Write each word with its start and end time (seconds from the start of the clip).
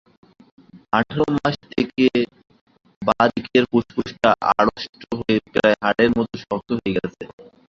আঠারো 0.93 1.25
মাস 1.35 1.55
থেকে 1.71 2.05
বাঁ-দিকের 3.01 3.63
ফুসফুসটা 3.71 4.29
আড়ষ্ট 4.51 4.85
হয়ে 5.19 5.37
প্রায় 5.47 5.75
হাড়ের 5.83 6.09
মতো 6.17 6.35
শক্ত 6.43 6.69
হয়ে 6.77 6.95
গেছে। 6.97 7.23